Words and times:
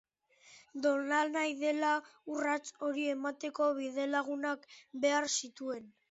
Nolanahi 0.83 1.51
dela, 1.57 1.89
urrats 2.35 2.71
hori 2.87 3.03
emateko, 3.15 3.67
bidelagunak 3.81 4.65
behar 5.05 5.29
zituen. 5.35 5.87